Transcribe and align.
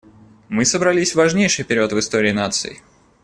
Мы 0.49 0.65
собрались 0.65 1.11
в 1.11 1.17
важнейший 1.17 1.63
период 1.63 1.93
в 1.93 1.99
истории 1.99 2.31
наций. 2.31 2.81